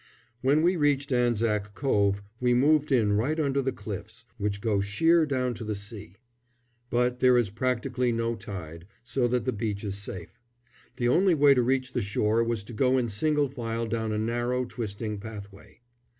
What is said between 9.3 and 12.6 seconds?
the beach is safe. The only way to reach the shore